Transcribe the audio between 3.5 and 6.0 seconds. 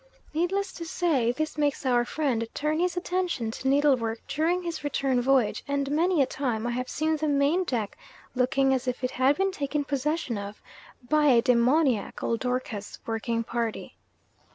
to needlework during his return voyage and